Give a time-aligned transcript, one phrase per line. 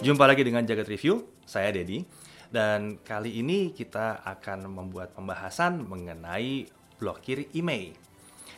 [0.00, 2.00] Jumpa lagi dengan Jagat Review, saya Dedi.
[2.48, 6.64] Dan kali ini kita akan membuat pembahasan mengenai
[6.96, 7.92] blokir email.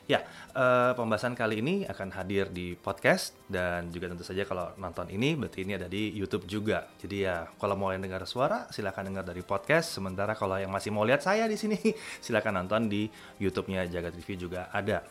[0.06, 0.22] Ya,
[0.54, 5.34] eh, pembahasan kali ini akan hadir di podcast dan juga tentu saja kalau nonton ini
[5.34, 6.86] berarti ini ada di YouTube juga.
[7.02, 9.98] Jadi ya, kalau mau yang dengar suara silakan dengar dari podcast.
[9.98, 11.74] Sementara kalau yang masih mau lihat saya di sini
[12.24, 13.10] silakan nonton di
[13.42, 15.02] YouTube-nya Jagat Review juga ada.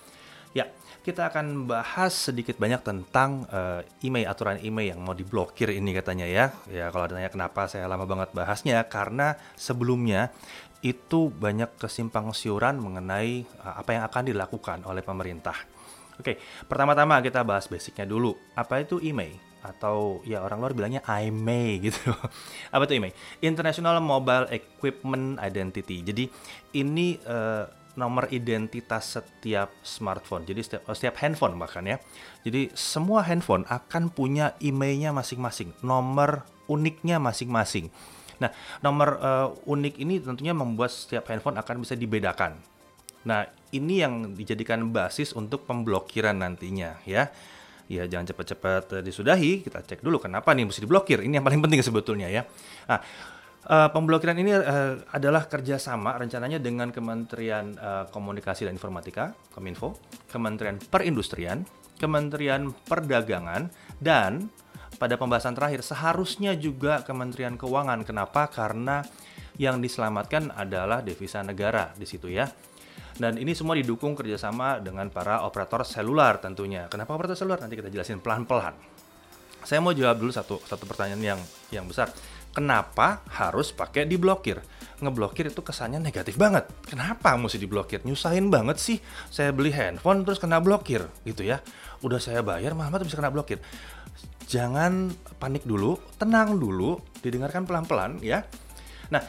[0.51, 0.67] Ya,
[1.01, 6.27] kita akan bahas sedikit banyak tentang uh, email aturan email yang mau diblokir ini katanya
[6.27, 6.45] ya.
[6.67, 10.29] Ya kalau ditanya kenapa saya lama banget bahasnya karena sebelumnya
[10.81, 15.55] itu banyak kesimpang siuran mengenai uh, apa yang akan dilakukan oleh pemerintah.
[16.21, 16.37] Oke,
[16.69, 18.37] pertama-tama kita bahas basicnya dulu.
[18.53, 19.33] Apa itu email?
[19.61, 22.13] Atau ya orang luar bilangnya IMEI gitu.
[22.69, 23.13] apa itu email?
[23.41, 26.05] International Mobile Equipment Identity.
[26.05, 26.29] Jadi
[26.77, 30.47] ini uh, nomor identitas setiap smartphone.
[30.47, 31.97] Jadi setiap, setiap handphone bahkan ya.
[32.43, 37.91] Jadi semua handphone akan punya emailnya masing-masing, nomor uniknya masing-masing.
[38.41, 38.49] Nah,
[38.81, 42.57] nomor uh, unik ini tentunya membuat setiap handphone akan bisa dibedakan.
[43.21, 47.29] Nah, ini yang dijadikan basis untuk pemblokiran nantinya ya.
[47.91, 51.27] Ya, jangan cepat-cepat disudahi, kita cek dulu kenapa nih mesti diblokir.
[51.27, 52.47] Ini yang paling penting sebetulnya ya.
[52.87, 53.03] Nah,
[53.61, 60.01] Uh, pemblokiran ini uh, adalah kerjasama rencananya dengan Kementerian uh, Komunikasi dan Informatika (Kominfo),
[60.33, 61.61] Kementerian Perindustrian,
[62.01, 63.69] Kementerian Perdagangan,
[64.01, 64.49] dan
[64.97, 68.01] pada pembahasan terakhir seharusnya juga Kementerian Keuangan.
[68.01, 68.49] Kenapa?
[68.49, 69.05] Karena
[69.61, 72.49] yang diselamatkan adalah devisa negara di situ ya.
[73.13, 76.89] Dan ini semua didukung kerjasama dengan para operator seluler tentunya.
[76.89, 77.61] Kenapa operator seluler?
[77.61, 78.73] Nanti kita jelasin pelan-pelan.
[79.61, 81.39] Saya mau jawab dulu satu satu pertanyaan yang
[81.69, 82.09] yang besar
[82.51, 84.59] Kenapa harus pakai diblokir?
[84.99, 86.67] Ngeblokir itu kesannya negatif banget.
[86.83, 88.03] Kenapa mesti diblokir?
[88.03, 88.97] Nyusahin banget sih.
[89.31, 91.63] Saya beli handphone terus kena blokir gitu ya.
[92.03, 93.63] Udah saya bayar malah bisa kena blokir.
[94.51, 98.43] Jangan panik dulu, tenang dulu, didengarkan pelan-pelan ya.
[99.15, 99.23] Nah,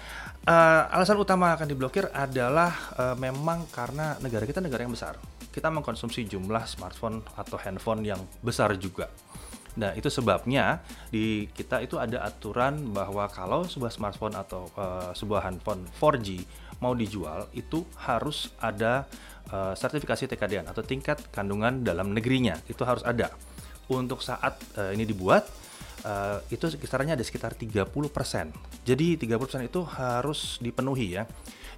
[0.51, 5.15] uh, alasan utama akan diblokir adalah uh, memang karena negara kita negara yang besar.
[5.55, 9.07] Kita mengkonsumsi jumlah smartphone atau handphone yang besar juga.
[9.73, 15.49] Nah, itu sebabnya di kita itu ada aturan bahwa kalau sebuah smartphone atau uh, sebuah
[15.49, 16.45] handphone 4G
[16.85, 19.09] mau dijual itu harus ada
[19.49, 22.59] uh, sertifikasi TKDN atau tingkat kandungan dalam negerinya.
[22.69, 23.33] Itu harus ada.
[23.89, 25.49] Untuk saat uh, ini dibuat
[26.05, 27.89] uh, itu kisarannya ada sekitar 30%.
[28.85, 31.25] Jadi 30% itu harus dipenuhi ya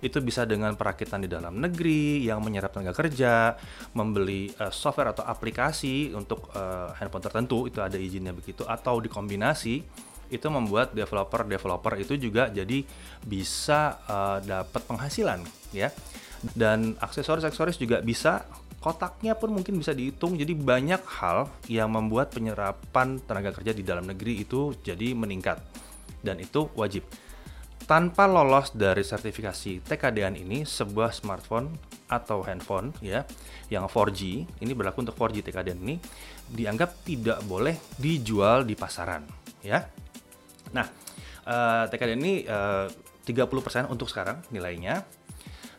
[0.04, 3.56] itu bisa dengan perakitan di dalam negeri yang menyerap tenaga kerja,
[3.96, 8.68] membeli uh, software atau aplikasi untuk uh, handphone tertentu itu ada izinnya begitu.
[8.68, 9.80] Atau dikombinasi
[10.28, 12.84] itu membuat developer-developer itu juga jadi
[13.24, 15.40] bisa uh, dapat penghasilan
[15.72, 15.88] ya.
[16.52, 18.44] Dan aksesoris-aksesoris juga bisa
[18.84, 20.36] kotaknya pun mungkin bisa dihitung.
[20.36, 25.56] Jadi banyak hal yang membuat penyerapan tenaga kerja di dalam negeri itu jadi meningkat.
[26.20, 27.08] Dan itu wajib
[27.84, 31.68] tanpa lolos dari sertifikasi TKDN ini sebuah smartphone
[32.08, 33.24] atau handphone ya
[33.68, 34.20] yang 4G
[34.60, 35.96] ini berlaku untuk 4G TKDN ini
[36.48, 39.24] dianggap tidak boleh dijual di pasaran
[39.60, 39.84] ya.
[40.72, 40.86] Nah,
[41.48, 42.88] uh, eh, TKDN ini uh,
[43.24, 45.04] 30% untuk sekarang nilainya.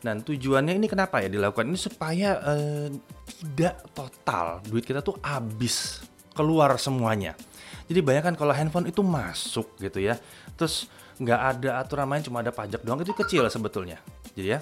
[0.06, 2.94] Dan tujuannya ini kenapa ya dilakukan ini supaya uh,
[3.26, 6.06] tidak total duit kita tuh habis
[6.38, 7.34] keluar semuanya.
[7.90, 10.22] Jadi bayangkan kalau handphone itu masuk gitu ya.
[10.54, 10.86] Terus
[11.16, 13.00] nggak ada aturan main cuma ada pajak doang.
[13.02, 14.00] Itu kecil sebetulnya
[14.36, 14.62] jadi ya.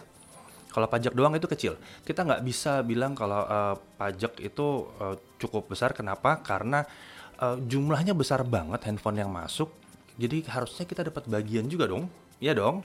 [0.74, 1.78] Kalau pajak doang itu kecil.
[2.02, 5.94] Kita nggak bisa bilang kalau uh, pajak itu uh, cukup besar.
[5.94, 6.42] Kenapa?
[6.42, 6.82] Karena
[7.38, 9.70] uh, jumlahnya besar banget handphone yang masuk.
[10.18, 12.10] Jadi harusnya kita dapat bagian juga dong.
[12.42, 12.82] Ya dong.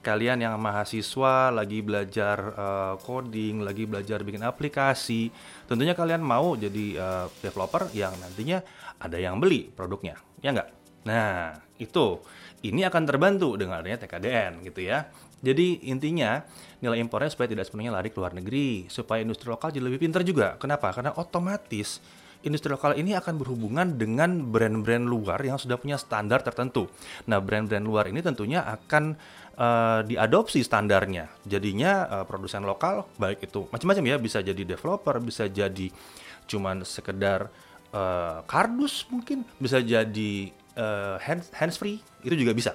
[0.00, 5.28] Kalian yang mahasiswa lagi belajar uh, coding, lagi belajar bikin aplikasi,
[5.68, 8.64] tentunya kalian mau jadi uh, developer yang nantinya
[8.96, 10.79] ada yang beli produknya, ya nggak?
[11.06, 12.20] Nah, itu
[12.60, 15.08] ini akan terbantu dengan adanya TKDN gitu ya.
[15.40, 16.44] Jadi intinya
[16.84, 20.20] nilai impornya supaya tidak sepenuhnya lari ke luar negeri, supaya industri lokal jadi lebih pintar
[20.20, 20.60] juga.
[20.60, 20.92] Kenapa?
[20.92, 22.00] Karena otomatis
[22.40, 26.88] industri lokal ini akan berhubungan dengan brand-brand luar yang sudah punya standar tertentu.
[27.28, 29.16] Nah, brand-brand luar ini tentunya akan
[29.60, 31.28] uh, diadopsi standarnya.
[31.44, 35.88] Jadinya uh, produsen lokal baik itu macam-macam ya, bisa jadi developer, bisa jadi
[36.48, 37.48] cuman sekedar
[37.92, 42.72] uh, kardus mungkin, bisa jadi uh, hands hands free itu juga bisa.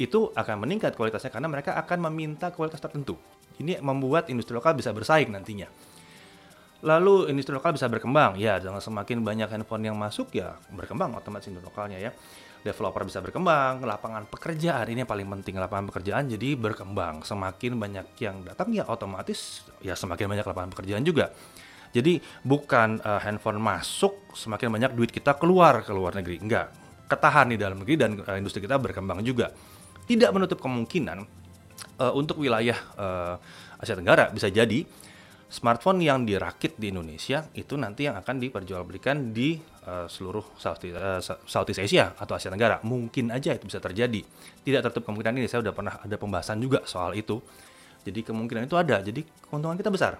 [0.00, 3.16] Itu akan meningkat kualitasnya karena mereka akan meminta kualitas tertentu.
[3.56, 5.68] Ini membuat industri lokal bisa bersaing nantinya.
[6.84, 11.48] Lalu industri lokal bisa berkembang, ya dengan semakin banyak handphone yang masuk ya berkembang otomatis
[11.48, 12.12] industri lokalnya ya.
[12.60, 17.22] Developer bisa berkembang, lapangan pekerjaan ini yang paling penting lapangan pekerjaan jadi berkembang.
[17.22, 21.32] Semakin banyak yang datang ya otomatis ya semakin banyak lapangan pekerjaan juga.
[21.94, 27.50] Jadi bukan uh, handphone masuk semakin banyak duit kita keluar ke luar negeri, enggak ketahan
[27.50, 29.50] di dalam negeri dan uh, industri kita berkembang juga.
[30.06, 31.18] Tidak menutup kemungkinan
[31.98, 33.34] uh, untuk wilayah uh,
[33.78, 34.86] Asia Tenggara bisa jadi
[35.46, 40.98] smartphone yang dirakit di Indonesia itu nanti yang akan diperjualbelikan di uh, seluruh Southeast,
[41.46, 42.82] Southeast Asia atau Asia Tenggara.
[42.82, 44.22] Mungkin aja itu bisa terjadi.
[44.62, 45.46] Tidak tertutup kemungkinan ini.
[45.46, 47.38] Saya sudah pernah ada pembahasan juga soal itu.
[48.06, 49.02] Jadi kemungkinan itu ada.
[49.02, 50.18] Jadi keuntungan kita besar.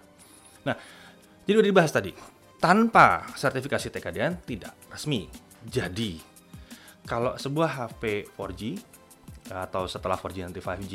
[0.66, 0.74] Nah,
[1.46, 2.10] jadi udah dibahas tadi.
[2.58, 5.30] Tanpa sertifikasi TKDN tidak resmi.
[5.66, 6.35] Jadi,
[7.06, 8.62] kalau sebuah HP 4G
[9.54, 10.94] atau setelah 4G nanti 5G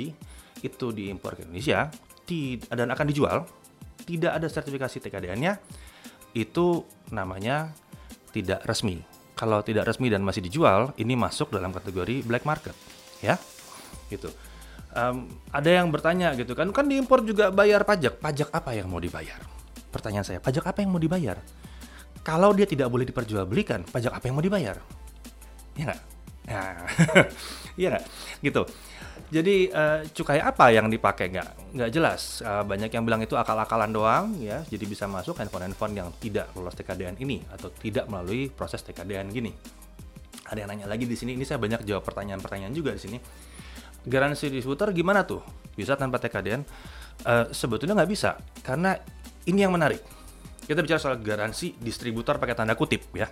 [0.62, 1.90] itu diimpor ke Indonesia
[2.72, 3.44] dan akan dijual,
[4.08, 5.60] tidak ada sertifikasi TKDN-nya,
[6.32, 7.76] itu namanya
[8.32, 9.04] tidak resmi.
[9.36, 12.72] Kalau tidak resmi dan masih dijual, ini masuk dalam kategori black market,
[13.20, 13.36] ya.
[14.08, 14.32] Gitu.
[14.96, 18.24] Um, ada yang bertanya gitu kan, kan diimpor juga bayar pajak.
[18.24, 19.44] Pajak apa yang mau dibayar?
[19.92, 21.36] Pertanyaan saya, pajak apa yang mau dibayar?
[22.24, 24.80] Kalau dia tidak boleh diperjualbelikan, pajak apa yang mau dibayar?
[25.82, 26.02] Ya nggak?
[26.46, 26.78] Nah,
[27.80, 28.06] iya nggak?
[28.46, 28.62] Gitu.
[29.32, 32.46] Jadi uh, cukai apa yang dipakai nggak nggak jelas.
[32.46, 34.62] Uh, banyak yang bilang itu akal-akalan doang ya.
[34.70, 39.50] Jadi bisa masuk handphone-handphone yang tidak lolos TKDN ini atau tidak melalui proses TKDN gini.
[40.52, 41.34] Ada yang nanya lagi di sini.
[41.34, 43.18] Ini saya banyak jawab pertanyaan-pertanyaan juga di sini.
[44.04, 45.42] Garansi distributor gimana tuh?
[45.74, 46.62] Bisa tanpa TKDN?
[47.24, 49.00] Uh, eh, sebetulnya nggak bisa karena
[49.48, 50.04] ini yang menarik.
[50.62, 53.32] Kita bicara soal garansi distributor pakai tanda kutip ya.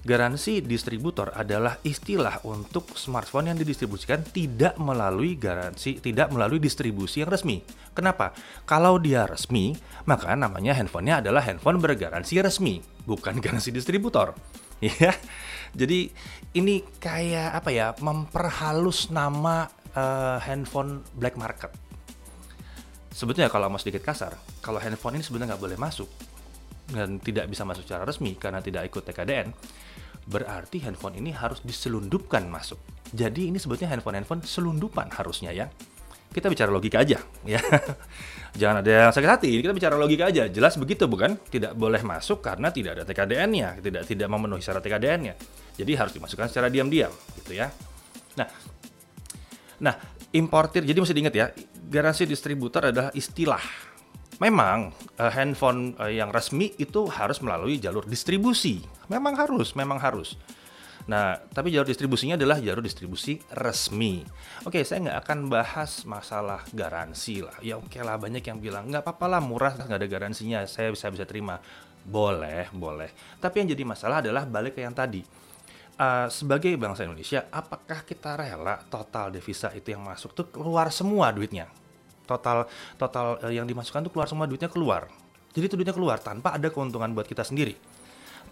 [0.00, 7.28] Garansi distributor adalah istilah untuk smartphone yang didistribusikan tidak melalui garansi, tidak melalui distribusi yang
[7.28, 7.60] resmi.
[7.92, 8.32] Kenapa?
[8.64, 9.76] Kalau dia resmi,
[10.08, 14.32] maka namanya handphonenya adalah handphone bergaransi resmi, bukan garansi distributor.
[14.80, 15.12] Ya,
[15.76, 16.08] jadi
[16.56, 17.92] ini kayak apa ya?
[18.00, 21.68] Memperhalus nama uh, handphone black market.
[23.12, 24.32] Sebetulnya kalau mau sedikit kasar,
[24.64, 26.08] kalau handphone ini sebenarnya nggak boleh masuk
[26.90, 29.54] dan tidak bisa masuk secara resmi karena tidak ikut TKDN,
[30.30, 32.78] berarti handphone ini harus diselundupkan masuk.
[33.10, 35.66] Jadi ini sebetulnya handphone-handphone selundupan harusnya ya.
[36.30, 37.58] Kita bicara logika aja ya.
[38.60, 40.46] Jangan ada yang sakit hati, kita bicara logika aja.
[40.46, 41.34] Jelas begitu bukan?
[41.50, 45.34] Tidak boleh masuk karena tidak ada TKDN-nya, tidak tidak memenuhi syarat TKDN-nya.
[45.74, 47.10] Jadi harus dimasukkan secara diam-diam
[47.42, 47.66] gitu ya.
[48.38, 48.46] Nah,
[49.82, 49.94] nah
[50.30, 51.50] importir jadi mesti diingat ya,
[51.90, 53.89] garansi distributor adalah istilah
[54.40, 58.80] Memang uh, handphone uh, yang resmi itu harus melalui jalur distribusi.
[59.12, 60.40] Memang harus, memang harus.
[61.08, 64.24] Nah, tapi jalur distribusinya adalah jalur distribusi resmi.
[64.64, 67.56] Oke, saya nggak akan bahas masalah garansi lah.
[67.60, 70.64] Ya oke lah, banyak yang bilang nggak apa-apa lah murah nggak ada garansinya.
[70.64, 71.60] Saya bisa bisa terima.
[72.00, 73.12] Boleh, boleh.
[73.36, 75.20] Tapi yang jadi masalah adalah balik ke yang tadi.
[76.00, 81.28] Uh, sebagai bangsa Indonesia, apakah kita rela total devisa itu yang masuk tuh keluar semua
[81.28, 81.68] duitnya?
[82.30, 85.10] Total total uh, yang dimasukkan tuh keluar semua duitnya keluar.
[85.50, 87.74] Jadi itu duitnya keluar tanpa ada keuntungan buat kita sendiri.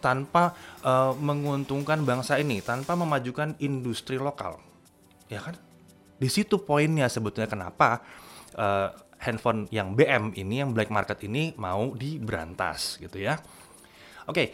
[0.02, 4.58] Tanpa uh, menguntungkan bangsa ini, tanpa memajukan industri lokal.
[5.30, 5.54] Ya kan?
[6.18, 8.02] Di situ poinnya sebetulnya kenapa
[8.58, 8.90] uh,
[9.22, 13.38] handphone yang BM ini, yang black market ini mau diberantas gitu ya.
[14.26, 14.46] Oke, okay.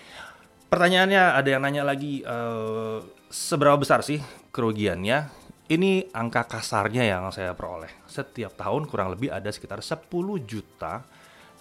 [0.69, 4.21] pertanyaannya ada yang nanya lagi uh, seberapa besar sih
[4.55, 7.89] kerugiannya ini angka kasarnya yang saya peroleh.
[8.05, 10.13] Setiap tahun kurang lebih ada sekitar 10
[10.45, 11.01] juta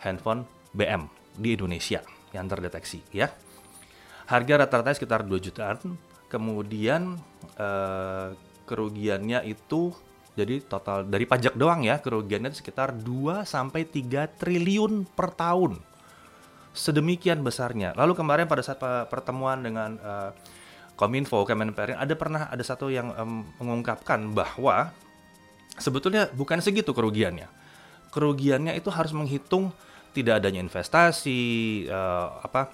[0.03, 0.43] handphone
[0.75, 1.07] BM
[1.39, 2.03] di Indonesia
[2.35, 3.31] yang terdeteksi ya.
[4.27, 5.95] Harga rata-rata sekitar 2 jutaan.
[6.27, 7.15] Kemudian
[7.55, 8.27] eh,
[8.67, 9.95] kerugiannya itu
[10.33, 15.79] jadi total dari pajak doang ya, kerugiannya sekitar 2 sampai 3 triliun per tahun.
[16.73, 17.93] Sedemikian besarnya.
[17.93, 20.31] Lalu kemarin pada saat pertemuan dengan eh,
[20.93, 24.93] Kominfo, Kemenperin ada pernah ada satu yang um, mengungkapkan bahwa
[25.81, 27.49] sebetulnya bukan segitu kerugiannya.
[28.13, 29.73] Kerugiannya itu harus menghitung
[30.13, 32.69] tidak adanya investasi, uh, apa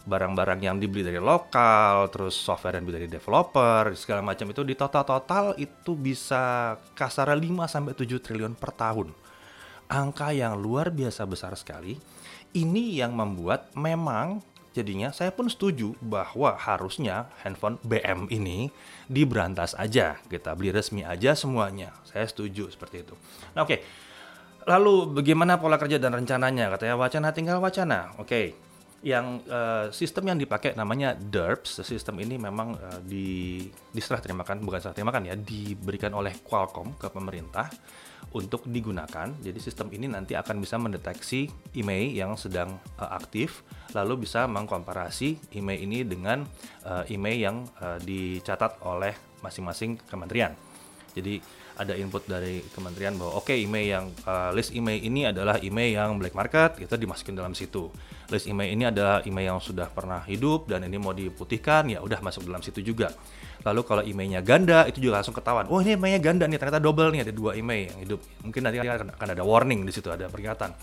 [0.00, 4.74] barang-barang yang dibeli dari lokal, terus software yang dibeli dari developer, segala macam itu di
[4.74, 9.12] total-total itu bisa kasar 5 sampai 7 triliun per tahun.
[9.90, 11.98] Angka yang luar biasa besar sekali.
[12.50, 18.70] Ini yang membuat memang Jadinya saya pun setuju bahwa harusnya handphone BM ini
[19.10, 21.90] diberantas aja, kita beli resmi aja semuanya.
[22.06, 23.18] Saya setuju seperti itu.
[23.58, 23.74] Nah, oke.
[23.74, 23.80] Okay.
[24.68, 26.70] Lalu bagaimana pola kerja dan rencananya?
[26.76, 28.14] Katanya wacana tinggal wacana.
[28.20, 28.28] Oke.
[28.28, 28.69] Okay.
[29.00, 31.80] Yang uh, sistem yang dipakai namanya DERPS.
[31.88, 33.64] Sistem ini memang uh, di
[33.96, 37.72] diserah terimakan, bukan serah terimakan ya, diberikan oleh Qualcomm ke pemerintah
[38.36, 39.32] untuk digunakan.
[39.40, 43.64] Jadi sistem ini nanti akan bisa mendeteksi email yang sedang uh, aktif,
[43.96, 46.44] lalu bisa mengkomparasi email ini dengan
[46.84, 50.52] uh, email yang uh, dicatat oleh masing-masing kementerian.
[51.16, 51.40] Jadi
[51.80, 55.96] ada input dari kementerian bahwa oke okay, email yang uh, list email ini adalah email
[55.96, 57.88] yang black market itu dimasukin dalam situ.
[58.28, 62.20] List email ini adalah email yang sudah pernah hidup dan ini mau diputihkan ya udah
[62.20, 63.16] masuk dalam situ juga.
[63.64, 67.08] Lalu kalau emailnya ganda itu juga langsung ketahuan oh ini emailnya ganda nih ternyata double
[67.16, 68.20] nih ada dua email yang hidup.
[68.44, 70.76] Mungkin nanti akan, akan ada warning di situ ada peringatan.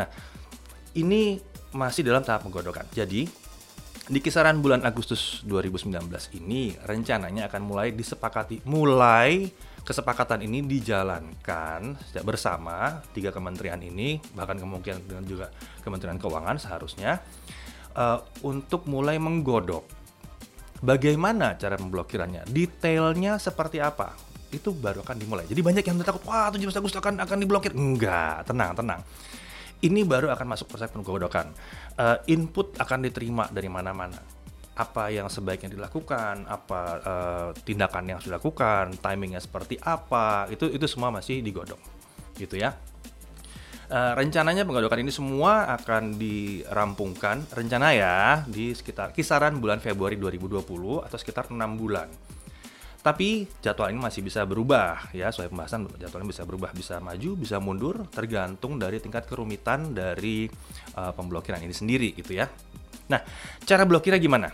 [0.00, 0.08] Nah
[0.96, 1.36] ini
[1.76, 2.88] masih dalam tahap menggodokan.
[2.88, 3.28] Jadi
[4.02, 5.92] di kisaran bulan Agustus 2019
[6.42, 9.46] ini rencananya akan mulai disepakati mulai
[9.82, 15.46] kesepakatan ini dijalankan bersama tiga kementerian ini bahkan kemungkinan dengan juga
[15.82, 17.18] Kementerian Keuangan seharusnya
[17.98, 19.82] uh, untuk mulai menggodok.
[20.82, 24.18] Bagaimana cara memblokirannya detailnya seperti apa?
[24.50, 25.46] Itu baru akan dimulai.
[25.46, 27.70] Jadi banyak yang takut wah 17 Agustus akan akan diblokir.
[27.74, 29.00] Enggak tenang tenang.
[29.82, 31.50] Ini baru akan masuk proses penggodokan.
[31.98, 34.41] Uh, input akan diterima dari mana-mana.
[34.72, 40.88] Apa yang sebaiknya dilakukan, apa uh, tindakan yang sudah dilakukan, timingnya seperti apa, itu itu
[40.88, 41.76] semua masih digodok,
[42.40, 42.72] gitu ya.
[43.92, 50.64] Uh, rencananya penggodokan ini semua akan dirampungkan rencana ya di sekitar kisaran bulan Februari 2020
[51.04, 52.08] atau sekitar enam bulan.
[53.02, 57.58] Tapi jadwal ini masih bisa berubah ya, soal pembahasan jadwalnya bisa berubah, bisa maju, bisa
[57.58, 60.46] mundur, tergantung dari tingkat kerumitan dari
[60.94, 62.46] uh, pemblokiran ini sendiri gitu ya.
[63.10, 63.20] Nah,
[63.66, 64.52] cara blokirnya gimana?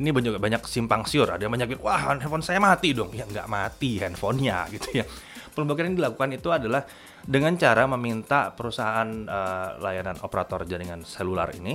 [0.00, 3.12] Ini banyak banyak simpang siur, ada yang banyak wah handphone saya mati dong.
[3.12, 5.04] Ya nggak mati handphonenya gitu ya.
[5.50, 6.86] Pemblokiran yang dilakukan itu adalah
[7.26, 11.74] dengan cara meminta perusahaan uh, layanan operator jaringan seluler ini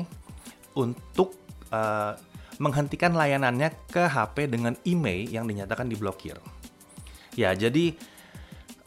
[0.79, 1.35] untuk
[1.69, 2.15] uh,
[2.57, 6.39] menghentikan layanannya ke HP dengan email yang dinyatakan diblokir.
[7.35, 7.91] Ya, jadi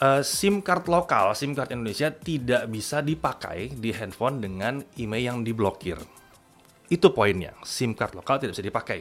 [0.00, 5.38] uh, SIM card lokal, SIM card Indonesia tidak bisa dipakai di handphone dengan email yang
[5.44, 6.00] diblokir.
[6.88, 9.00] Itu poinnya, SIM card lokal tidak bisa dipakai.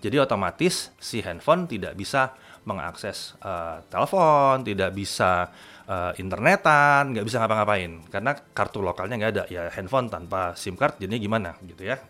[0.00, 5.48] Jadi otomatis si handphone tidak bisa mengakses uh, telepon, tidak bisa
[5.86, 9.44] uh, internetan, nggak bisa ngapa-ngapain karena kartu lokalnya nggak ada.
[9.52, 12.00] Ya handphone tanpa SIM card jadinya gimana gitu ya,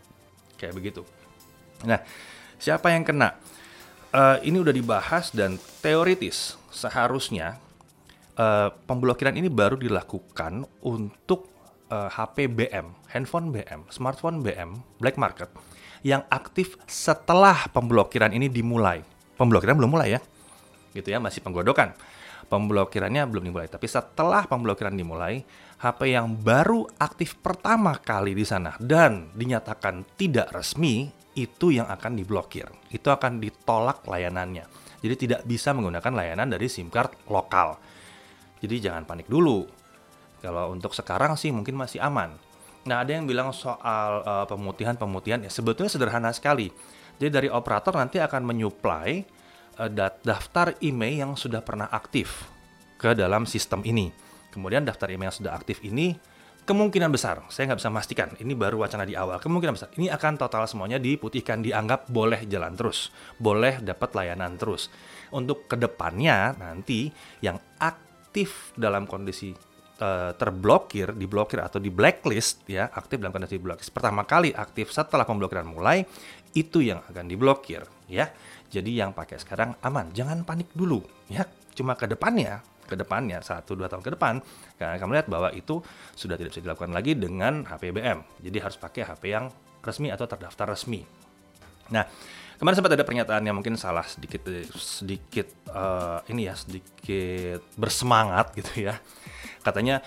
[0.56, 1.02] kayak begitu.
[1.84, 2.00] Nah,
[2.56, 3.36] siapa yang kena?
[4.10, 7.62] Uh, ini udah dibahas dan teoritis seharusnya
[8.34, 11.46] uh, pemblokiran ini baru dilakukan untuk
[11.90, 15.50] uh, HP BM, handphone BM, smartphone BM, black market
[16.00, 19.04] yang aktif setelah pemblokiran ini dimulai.
[19.36, 20.20] Pemblokiran belum mulai ya,
[20.96, 21.92] gitu ya, masih penggodokan.
[22.50, 25.44] Pemblokirannya belum dimulai, tapi setelah pemblokiran dimulai,
[25.80, 32.20] HP yang baru aktif pertama kali di sana dan dinyatakan tidak resmi itu yang akan
[32.20, 32.68] diblokir.
[32.92, 34.66] Itu akan ditolak layanannya.
[35.00, 37.80] Jadi tidak bisa menggunakan layanan dari SIM card lokal.
[38.60, 39.64] Jadi jangan panik dulu.
[40.40, 42.36] Kalau untuk sekarang sih mungkin masih aman.
[42.88, 46.72] Nah, ada yang bilang soal uh, pemutihan-pemutihan ya sebetulnya sederhana sekali.
[47.20, 49.20] Jadi dari operator nanti akan menyuplai
[49.76, 49.90] uh,
[50.24, 52.48] daftar email yang sudah pernah aktif
[52.96, 54.08] ke dalam sistem ini.
[54.48, 56.16] Kemudian daftar email yang sudah aktif ini
[56.64, 60.38] kemungkinan besar, saya nggak bisa memastikan, ini baru wacana di awal, kemungkinan besar, ini akan
[60.38, 64.86] total semuanya diputihkan, dianggap boleh jalan terus, boleh dapat layanan terus.
[65.34, 67.10] Untuk ke depannya nanti
[67.42, 69.50] yang aktif dalam kondisi
[70.00, 73.92] uh, terblokir, diblokir atau di blacklist ya, aktif dalam kondisi blacklist.
[73.92, 76.02] Pertama kali aktif setelah pemblokiran mulai,
[76.56, 78.32] itu yang akan diblokir ya.
[78.70, 81.46] Jadi yang pakai sekarang aman, jangan panik dulu ya.
[81.76, 84.42] Cuma ke depannya ke depannya, satu dua tahun ke depan,
[84.74, 85.78] karena kamu lihat bahwa itu
[86.18, 88.26] sudah tidak bisa dilakukan lagi dengan HP BM.
[88.42, 89.46] Jadi harus pakai HP yang
[89.86, 91.06] resmi atau terdaftar resmi.
[91.94, 92.02] Nah,
[92.58, 94.42] kemarin sempat ada pernyataan yang mungkin salah sedikit
[94.74, 98.98] sedikit uh, ini ya sedikit bersemangat gitu ya.
[99.60, 100.00] Katanya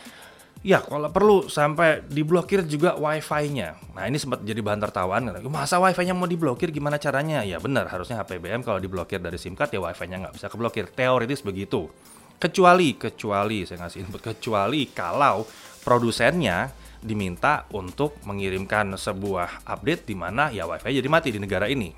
[0.64, 3.76] Ya, kalau perlu sampai diblokir juga wifi-nya.
[4.00, 5.36] Nah, ini sempat jadi bahan tertawaan.
[5.52, 7.44] Masa wifi-nya mau diblokir gimana caranya?
[7.44, 10.88] Ya benar, harusnya HP BM kalau diblokir dari SIM card ya wifi-nya nggak bisa keblokir.
[10.88, 11.92] Teoritis begitu.
[12.40, 15.44] Kecuali, kecuali, saya ngasih input, kecuali kalau
[15.84, 16.72] produsennya
[17.04, 21.92] diminta untuk mengirimkan sebuah update di mana ya wifi jadi mati di negara ini.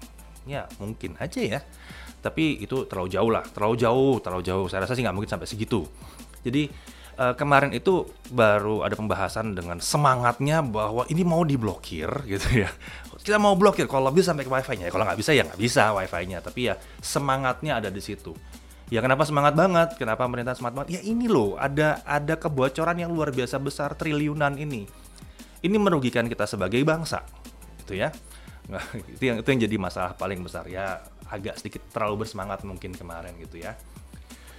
[0.50, 1.62] Ya, mungkin aja ya.
[2.18, 4.66] Tapi itu terlalu jauh lah, terlalu jauh, terlalu jauh.
[4.66, 5.86] Saya rasa sih nggak mungkin sampai segitu.
[6.42, 6.70] Jadi
[7.18, 12.70] uh, kemarin itu baru ada pembahasan dengan semangatnya bahwa ini mau diblokir gitu ya.
[13.26, 14.94] Kita mau blokir kalau bisa sampai ke wifi-nya.
[14.94, 16.40] Kalau nggak bisa ya nggak bisa wifi-nya.
[16.46, 18.38] Tapi ya semangatnya ada di situ.
[18.94, 19.98] Ya kenapa semangat banget?
[19.98, 21.02] Kenapa pemerintah semangat banget?
[21.02, 24.86] Ya ini loh, ada ada kebocoran yang luar biasa besar triliunan ini.
[25.66, 27.26] Ini merugikan kita sebagai bangsa,
[27.82, 28.14] gitu ya.
[28.70, 28.86] Nah,
[29.18, 31.02] itu yang itu yang jadi masalah paling besar ya.
[31.26, 33.74] Agak sedikit terlalu bersemangat mungkin kemarin gitu ya.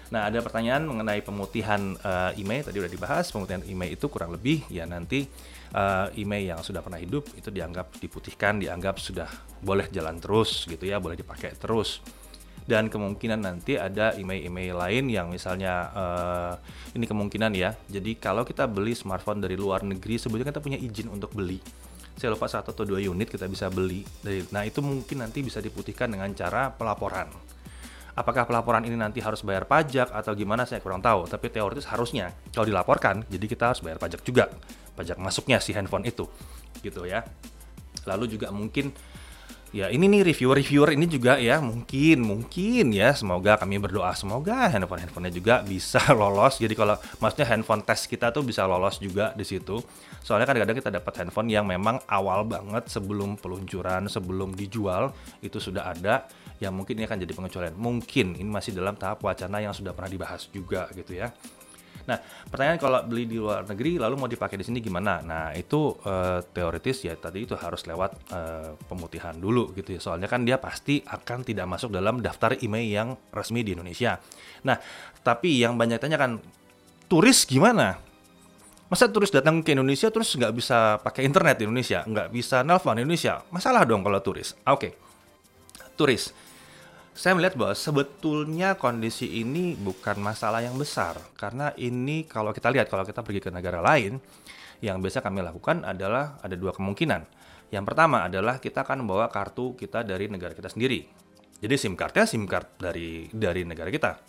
[0.06, 3.30] Nah, ada pertanyaan mengenai pemutihan uh, email tadi udah dibahas.
[3.34, 5.26] Pemutihan email itu kurang lebih ya nanti
[5.74, 9.26] uh, email yang sudah pernah hidup itu dianggap diputihkan, dianggap sudah
[9.62, 11.98] boleh jalan terus gitu ya, boleh dipakai terus.
[12.66, 16.54] dan kemungkinan nanti ada email-email lain yang misalnya uh,
[16.98, 17.78] ini kemungkinan ya.
[17.86, 21.62] Jadi kalau kita beli smartphone dari luar negeri sebetulnya kita punya izin untuk beli.
[22.18, 24.02] Saya lupa satu atau dua unit kita bisa beli.
[24.50, 27.30] Nah itu mungkin nanti bisa diputihkan dengan cara pelaporan.
[28.16, 31.28] Apakah pelaporan ini nanti harus bayar pajak atau gimana saya kurang tahu.
[31.28, 34.48] Tapi teoritis harusnya kalau dilaporkan, jadi kita harus bayar pajak juga,
[34.96, 36.24] pajak masuknya si handphone itu,
[36.80, 37.28] gitu ya.
[38.08, 38.88] Lalu juga mungkin
[39.74, 44.14] ya ini nih reviewer-reviewer ini juga ya mungkin mungkin ya semoga kami berdoa.
[44.14, 46.62] Semoga handphone handphonenya juga bisa lolos.
[46.62, 49.82] Jadi kalau maksudnya handphone tes kita tuh bisa lolos juga di situ.
[50.22, 55.10] Soalnya kadang-kadang kita dapat handphone yang memang awal banget sebelum peluncuran sebelum dijual
[55.42, 56.26] itu sudah ada
[56.62, 57.74] yang mungkin ini akan jadi pengecualian.
[57.74, 61.30] Mungkin ini masih dalam tahap wacana yang sudah pernah dibahas juga gitu ya
[62.06, 65.18] Nah, pertanyaan kalau beli di luar negeri lalu mau dipakai di sini gimana?
[65.22, 70.00] Nah, itu uh, teoritis ya tadi itu harus lewat uh, pemutihan dulu gitu ya.
[70.00, 74.22] Soalnya kan dia pasti akan tidak masuk dalam daftar email yang resmi di Indonesia.
[74.62, 74.78] Nah,
[75.26, 76.38] tapi yang banyak tanya kan
[77.10, 77.98] turis gimana?
[78.86, 83.02] Masa turis datang ke Indonesia terus nggak bisa pakai internet di Indonesia, nggak bisa nelfon
[83.02, 83.42] Indonesia?
[83.50, 84.54] Masalah dong kalau turis.
[84.62, 84.92] Oke, okay.
[85.98, 86.30] turis
[87.16, 92.92] saya melihat bahwa sebetulnya kondisi ini bukan masalah yang besar karena ini kalau kita lihat
[92.92, 94.20] kalau kita pergi ke negara lain
[94.84, 97.24] yang biasa kami lakukan adalah ada dua kemungkinan.
[97.72, 101.08] Yang pertama adalah kita akan membawa kartu kita dari negara kita sendiri.
[101.56, 104.20] Jadi SIM cardnya SIM card dari dari negara kita.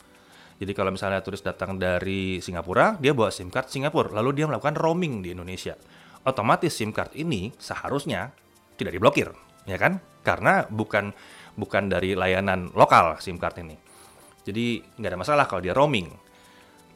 [0.57, 4.73] Jadi kalau misalnya turis datang dari Singapura, dia bawa SIM card Singapura, lalu dia melakukan
[4.73, 5.77] roaming di Indonesia.
[6.25, 8.33] Otomatis SIM card ini seharusnya
[8.79, 9.29] tidak diblokir,
[9.67, 9.99] ya kan?
[10.23, 11.11] Karena bukan
[11.53, 13.75] bukan dari layanan lokal SIM card ini.
[14.47, 16.07] Jadi nggak ada masalah kalau dia roaming.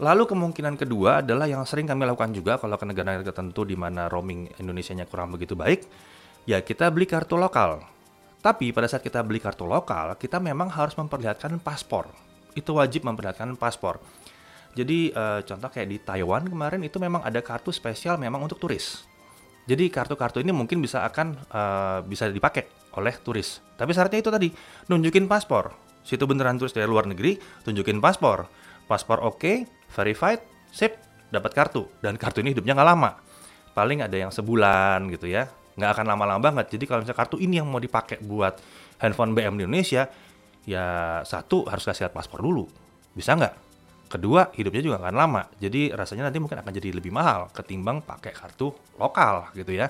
[0.01, 4.10] Lalu kemungkinan kedua adalah yang sering kami lakukan juga kalau ke negara-negara tertentu di mana
[4.10, 5.86] roaming Indonesia-nya kurang begitu baik,
[6.50, 7.86] ya kita beli kartu lokal.
[8.42, 12.10] Tapi pada saat kita beli kartu lokal, kita memang harus memperlihatkan paspor.
[12.58, 14.01] Itu wajib memperlihatkan paspor.
[14.74, 19.06] Jadi e, contoh kayak di Taiwan kemarin itu memang ada kartu spesial memang untuk turis.
[19.72, 21.62] Jadi kartu-kartu ini mungkin bisa akan e,
[22.04, 23.63] bisa dipakai oleh turis.
[23.80, 24.51] Tapi syaratnya itu tadi,
[24.92, 25.72] nunjukin paspor.
[26.04, 28.51] Situ beneran turis dari luar negeri, tunjukin paspor.
[28.92, 29.55] Paspor oke, okay,
[29.96, 30.44] verified,
[30.75, 31.00] sip,
[31.31, 31.88] dapat kartu.
[32.03, 33.16] Dan kartu ini hidupnya nggak lama.
[33.72, 35.48] Paling ada yang sebulan gitu ya.
[35.79, 36.75] Nggak akan lama-lama banget.
[36.75, 38.60] Jadi kalau misalnya kartu ini yang mau dipakai buat
[39.00, 40.12] handphone BM di Indonesia,
[40.68, 40.86] ya
[41.24, 42.68] satu harus kasih lihat paspor dulu.
[43.16, 43.71] Bisa nggak?
[44.12, 45.48] Kedua, hidupnya juga akan lama.
[45.56, 49.88] Jadi rasanya nanti mungkin akan jadi lebih mahal ketimbang pakai kartu lokal gitu ya.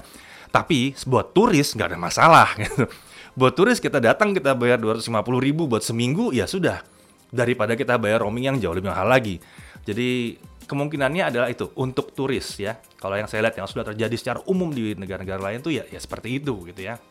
[0.53, 2.85] Tapi buat turis nggak ada masalah gitu.
[3.33, 5.09] Buat turis kita datang kita bayar 250
[5.41, 6.85] ribu buat seminggu ya sudah.
[7.33, 9.41] Daripada kita bayar roaming yang jauh lebih mahal lagi.
[9.81, 10.37] Jadi
[10.69, 12.77] kemungkinannya adalah itu untuk turis ya.
[13.01, 15.97] Kalau yang saya lihat yang sudah terjadi secara umum di negara-negara lain tuh ya ya
[15.97, 17.01] seperti itu gitu ya.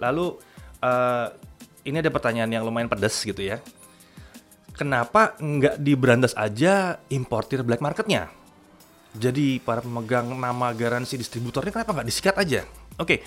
[0.00, 0.40] Lalu
[0.80, 1.28] uh,
[1.84, 3.60] ini ada pertanyaan yang lumayan pedas gitu ya.
[4.74, 8.30] Kenapa nggak diberantas aja importir black marketnya?
[9.10, 12.62] Jadi para pemegang nama garansi distributornya kenapa nggak disikat aja?
[13.00, 13.18] Oke, okay,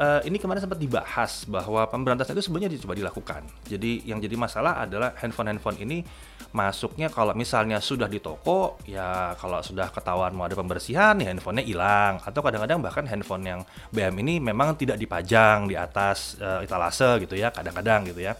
[0.00, 3.42] uh, eh, ini kemarin sempat dibahas bahwa pemberantasan itu sebenarnya coba dilakukan.
[3.68, 6.02] Jadi yang jadi masalah adalah handphone-handphone ini
[6.50, 11.64] masuknya kalau misalnya sudah di toko, ya kalau sudah ketahuan mau ada pembersihan, ya handphonenya
[11.68, 12.14] hilang.
[12.24, 13.60] Atau kadang-kadang bahkan handphone yang
[13.92, 18.32] BM ini memang tidak dipajang di atas uh, etalase gitu ya, kadang-kadang gitu ya.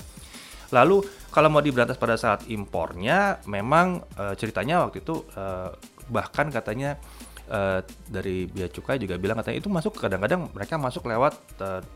[0.73, 1.05] Lalu
[1.39, 5.71] kalau mau diberantas pada saat impornya, memang uh, ceritanya waktu itu uh,
[6.11, 6.99] bahkan katanya
[7.47, 7.79] uh,
[8.11, 11.39] dari bea cukai juga bilang katanya itu masuk kadang-kadang mereka masuk lewat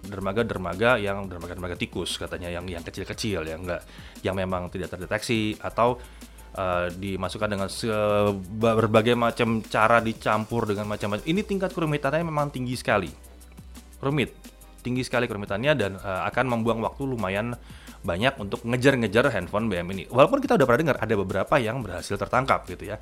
[0.07, 3.83] dermaga-dermaga yang dermaga-dermaga tikus katanya yang yang kecil-kecil yang enggak
[4.23, 5.99] yang memang tidak terdeteksi atau
[6.55, 7.67] uh, dimasukkan dengan
[8.63, 11.27] berbagai macam cara dicampur dengan macam-macam.
[11.27, 13.11] Ini tingkat kerumitannya memang tinggi sekali.
[13.99, 14.39] Rumit
[14.87, 17.59] tinggi sekali kerumitannya dan uh, akan membuang waktu lumayan
[18.03, 20.05] banyak untuk ngejar-ngejar handphone BM ini.
[20.11, 22.99] Walaupun kita udah pernah dengar ada beberapa yang berhasil tertangkap gitu ya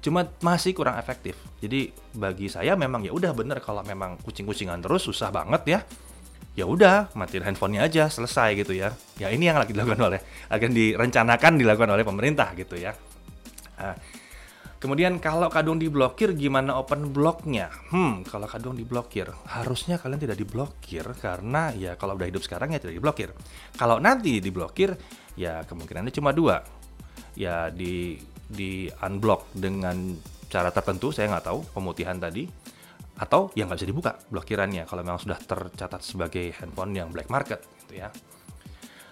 [0.00, 1.36] cuma masih kurang efektif.
[1.60, 5.80] Jadi bagi saya memang ya udah bener kalau memang kucing-kucingan terus susah banget ya.
[6.58, 8.90] Ya udah, matiin handphonenya aja, selesai gitu ya.
[9.22, 12.96] Ya ini yang lagi dilakukan oleh akan direncanakan dilakukan oleh pemerintah gitu ya.
[13.78, 13.94] Nah,
[14.80, 17.68] kemudian kalau kadung diblokir gimana open blocknya?
[17.92, 22.80] Hmm, kalau kadung diblokir harusnya kalian tidak diblokir karena ya kalau udah hidup sekarang ya
[22.80, 23.30] tidak diblokir.
[23.76, 24.96] Kalau nanti diblokir
[25.36, 26.64] ya kemungkinannya cuma dua.
[27.36, 28.18] Ya di
[28.50, 30.18] di unblock dengan
[30.50, 32.50] cara tertentu saya nggak tahu pemutihan tadi
[33.20, 37.60] atau yang nggak bisa dibuka blokirannya kalau memang sudah tercatat sebagai handphone yang black market
[37.84, 38.08] gitu ya.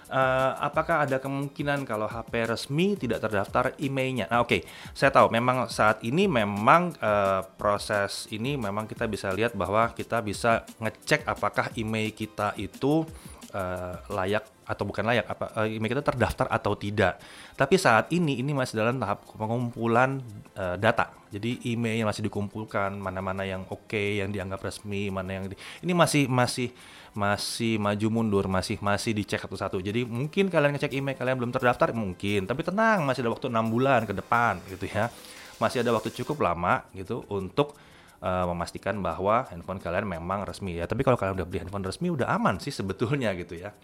[0.09, 4.25] Uh, apakah ada kemungkinan kalau HP resmi tidak terdaftar emailnya?
[4.33, 4.61] Nah, oke, okay.
[4.97, 10.25] saya tahu memang saat ini memang uh, proses ini memang kita bisa lihat bahwa kita
[10.25, 13.05] bisa ngecek apakah email kita itu
[13.55, 17.17] uh, layak atau bukan layak apa uh, email kita terdaftar atau tidak.
[17.57, 20.21] Tapi saat ini ini masih dalam tahap pengumpulan
[20.57, 21.09] uh, data.
[21.29, 25.57] Jadi email yang masih dikumpulkan, mana-mana yang oke, okay, yang dianggap resmi, mana yang di,
[25.85, 26.73] ini masih masih
[27.13, 29.81] masih maju mundur, masih masih dicek satu-satu.
[29.81, 33.67] Jadi mungkin kalian ngecek email kalian belum terdaftar mungkin, tapi tenang masih ada waktu enam
[33.69, 35.13] bulan ke depan gitu ya.
[35.59, 37.75] Masih ada waktu cukup lama gitu untuk
[38.23, 40.87] uh, memastikan bahwa handphone kalian memang resmi ya.
[40.87, 43.75] Tapi kalau kalian udah beli handphone resmi udah aman sih sebetulnya gitu ya.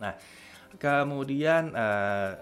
[0.00, 0.14] Nah,
[0.76, 2.36] kemudian uh,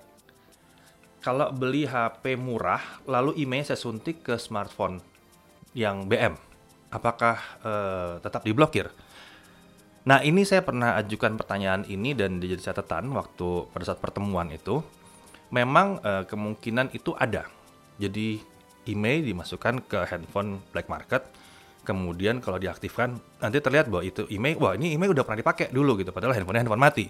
[1.23, 4.99] kalau beli HP murah, lalu email saya suntik ke smartphone
[5.73, 6.35] yang BM,
[6.91, 8.91] apakah uh, tetap diblokir?
[10.03, 14.83] Nah, ini saya pernah ajukan pertanyaan ini dan jadi catatan waktu pada saat pertemuan itu.
[15.55, 17.47] Memang uh, kemungkinan itu ada.
[18.03, 18.43] Jadi
[18.89, 21.23] email dimasukkan ke handphone black market,
[21.83, 25.99] kemudian kalau diaktifkan nanti terlihat bahwa itu email, wah ini email udah pernah dipakai dulu
[25.99, 27.07] gitu, padahal handphonenya handphone mati.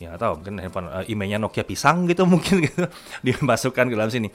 [0.00, 2.88] Ya nggak tahu mungkin handphone uh, emailnya Nokia pisang gitu mungkin gitu
[3.20, 4.32] dimasukkan ke dalam sini.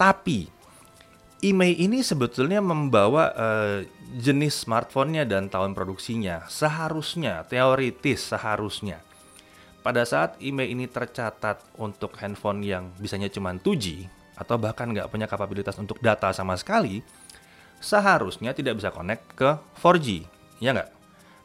[0.00, 0.48] Tapi
[1.44, 3.78] email ini sebetulnya membawa uh,
[4.16, 6.48] jenis smartphone-nya dan tahun produksinya.
[6.48, 9.04] Seharusnya teoritis seharusnya.
[9.80, 15.28] Pada saat email ini tercatat untuk handphone yang bisanya cuma 2G atau bahkan nggak punya
[15.28, 17.04] kapabilitas untuk data sama sekali
[17.76, 20.24] seharusnya tidak bisa connect ke 4G
[20.64, 20.90] ya nggak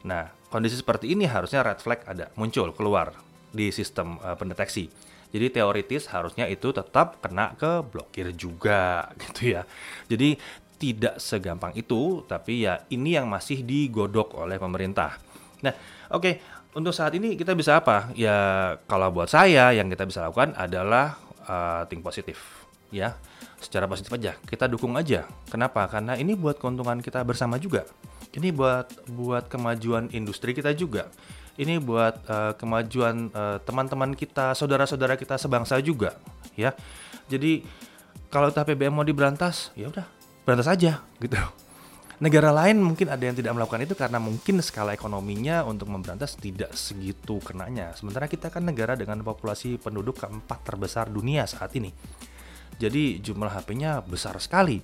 [0.08, 3.12] nah kondisi seperti ini harusnya red flag ada muncul keluar
[3.56, 4.88] di sistem uh, pendeteksi.
[5.32, 9.62] Jadi teoritis harusnya itu tetap kena ke blokir juga gitu ya.
[10.06, 10.38] Jadi
[10.76, 15.16] tidak segampang itu, tapi ya ini yang masih digodok oleh pemerintah.
[15.64, 15.72] Nah,
[16.12, 16.34] oke, okay,
[16.76, 18.12] untuk saat ini kita bisa apa?
[18.12, 18.36] Ya
[18.84, 21.16] kalau buat saya yang kita bisa lakukan adalah
[21.48, 22.65] uh, think positif,
[22.96, 23.20] ya.
[23.56, 25.24] Secara positif aja, kita dukung aja.
[25.48, 25.88] Kenapa?
[25.88, 27.88] Karena ini buat keuntungan kita bersama juga.
[28.36, 31.08] Ini buat buat kemajuan industri kita juga
[31.56, 36.12] ini buat uh, kemajuan uh, teman-teman kita, saudara-saudara kita sebangsa juga,
[36.52, 36.76] ya.
[37.32, 37.64] Jadi
[38.28, 40.04] kalau TPBM mau diberantas, ya udah,
[40.44, 41.36] berantas aja gitu.
[42.16, 46.72] Negara lain mungkin ada yang tidak melakukan itu karena mungkin skala ekonominya untuk memberantas tidak
[46.72, 47.92] segitu kenanya.
[47.92, 51.92] Sementara kita kan negara dengan populasi penduduk keempat terbesar dunia saat ini.
[52.76, 54.80] Jadi jumlah HP-nya besar sekali.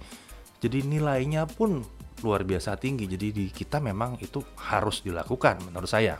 [0.62, 1.84] Jadi nilainya pun
[2.24, 3.04] luar biasa tinggi.
[3.10, 6.16] Jadi di kita memang itu harus dilakukan menurut saya.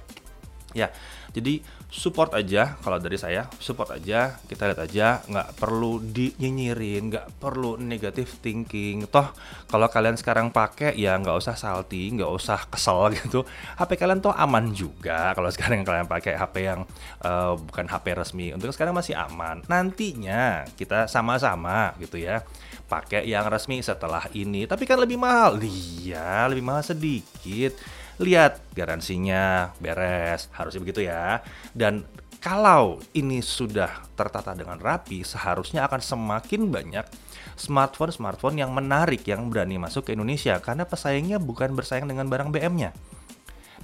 [0.73, 0.89] Ya,
[1.37, 1.61] jadi
[1.93, 7.77] support aja kalau dari saya, support aja, kita lihat aja, nggak perlu dinyinyirin, nggak perlu
[7.77, 9.05] negative thinking.
[9.13, 9.29] Toh
[9.69, 13.45] kalau kalian sekarang pakai ya nggak usah salty, nggak usah kesel gitu.
[13.77, 16.81] HP kalian tuh aman juga kalau sekarang kalian pakai HP yang
[17.21, 18.57] uh, bukan HP resmi.
[18.57, 19.61] Untuk sekarang masih aman.
[19.69, 22.41] Nantinya kita sama-sama gitu ya
[22.89, 24.65] pakai yang resmi setelah ini.
[24.65, 25.61] Tapi kan lebih mahal.
[25.61, 27.77] Iya, lebih mahal sedikit
[28.23, 31.43] lihat garansinya beres, harusnya begitu ya.
[31.75, 32.07] Dan
[32.43, 37.07] kalau ini sudah tertata dengan rapi, seharusnya akan semakin banyak
[37.55, 42.91] smartphone-smartphone yang menarik yang berani masuk ke Indonesia karena pesaingnya bukan bersaing dengan barang BM-nya.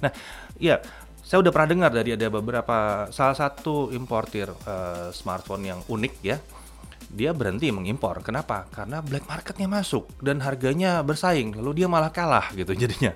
[0.03, 0.11] Nah,
[0.59, 0.83] ya
[1.23, 6.41] saya udah pernah dengar dari ada beberapa salah satu importir uh, smartphone yang unik ya.
[7.09, 8.21] Dia berhenti mengimpor.
[8.21, 8.67] Kenapa?
[8.69, 11.55] Karena black marketnya masuk dan harganya bersaing.
[11.55, 13.15] Lalu dia malah kalah gitu jadinya.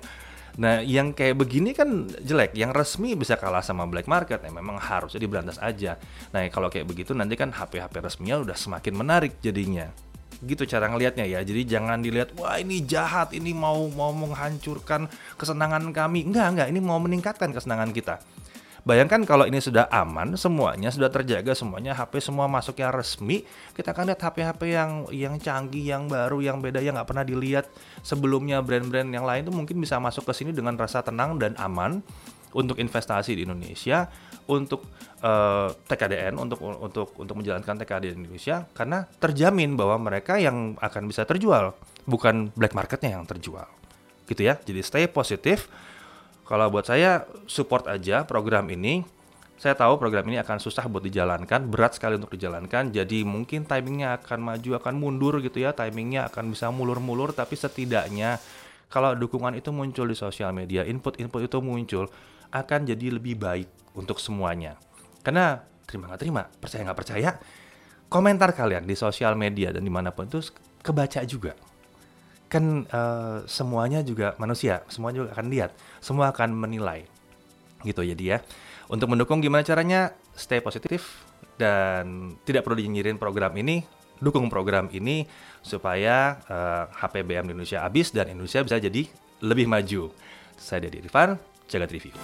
[0.54, 2.54] Nah, yang kayak begini kan jelek.
[2.54, 4.38] Yang resmi bisa kalah sama black market.
[4.38, 5.98] Ya memang harusnya diberantas aja.
[6.30, 9.90] Nah, kalau kayak begitu nanti kan HP-HP resminya udah semakin menarik jadinya.
[10.44, 11.42] Gitu cara ngelihatnya ya.
[11.42, 16.22] Jadi jangan dilihat wah ini jahat, ini mau mau menghancurkan kesenangan kami.
[16.22, 18.22] Enggak, enggak, ini mau meningkatkan kesenangan kita.
[18.84, 23.96] Bayangkan kalau ini sudah aman, semuanya sudah terjaga, semuanya HP semua masuk yang resmi, kita
[23.96, 27.64] akan lihat HP-HP yang yang canggih, yang baru, yang beda, yang nggak pernah dilihat
[28.04, 32.04] sebelumnya brand-brand yang lain itu mungkin bisa masuk ke sini dengan rasa tenang dan aman
[32.52, 34.04] untuk investasi di Indonesia,
[34.52, 34.84] untuk
[35.24, 40.76] uh, eh, TKDN, untuk untuk untuk menjalankan TKD di Indonesia, karena terjamin bahwa mereka yang
[40.76, 41.72] akan bisa terjual,
[42.04, 43.64] bukan black marketnya yang terjual,
[44.28, 44.60] gitu ya.
[44.60, 45.72] Jadi stay positif
[46.44, 49.04] kalau buat saya support aja program ini.
[49.54, 52.90] Saya tahu program ini akan susah buat dijalankan, berat sekali untuk dijalankan.
[52.92, 55.72] Jadi mungkin timingnya akan maju, akan mundur gitu ya.
[55.72, 58.42] Timingnya akan bisa mulur-mulur, tapi setidaknya
[58.92, 62.10] kalau dukungan itu muncul di sosial media, input-input itu muncul,
[62.52, 64.76] akan jadi lebih baik untuk semuanya.
[65.24, 67.30] Karena terima nggak terima, percaya nggak percaya,
[68.10, 70.44] komentar kalian di sosial media dan di mana pun itu
[70.84, 71.56] kebaca juga
[72.54, 77.02] kan uh, semuanya juga manusia, semua juga akan lihat, semua akan menilai.
[77.82, 78.38] Gitu jadi ya.
[78.86, 80.14] Untuk mendukung gimana caranya?
[80.38, 81.26] Stay positif
[81.58, 83.82] dan tidak perlu dinyirin program ini,
[84.22, 85.26] dukung program ini
[85.66, 89.02] supaya uh, eh, HPBM Indonesia habis dan Indonesia bisa jadi
[89.42, 90.14] lebih maju.
[90.54, 91.34] Saya Dedi Rifan,
[91.66, 92.14] jaga review.